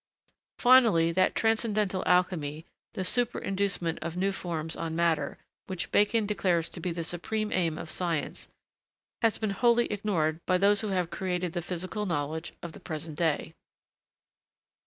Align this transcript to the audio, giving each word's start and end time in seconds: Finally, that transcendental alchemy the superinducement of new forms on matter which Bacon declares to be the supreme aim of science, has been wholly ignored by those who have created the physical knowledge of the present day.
Finally, 0.57 1.11
that 1.11 1.35
transcendental 1.35 2.01
alchemy 2.07 2.65
the 2.93 3.03
superinducement 3.03 3.99
of 4.01 4.17
new 4.17 4.31
forms 4.31 4.75
on 4.75 4.95
matter 4.95 5.37
which 5.67 5.91
Bacon 5.91 6.25
declares 6.25 6.71
to 6.71 6.79
be 6.79 6.91
the 6.91 7.03
supreme 7.03 7.51
aim 7.51 7.77
of 7.77 7.91
science, 7.91 8.47
has 9.21 9.37
been 9.37 9.51
wholly 9.51 9.85
ignored 9.93 10.43
by 10.47 10.57
those 10.57 10.81
who 10.81 10.87
have 10.87 11.11
created 11.11 11.53
the 11.53 11.61
physical 11.61 12.07
knowledge 12.07 12.53
of 12.63 12.71
the 12.71 12.79
present 12.79 13.15
day. 13.15 13.53